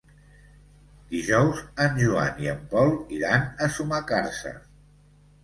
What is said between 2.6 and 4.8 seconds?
Pol iran a Sumacàrcer.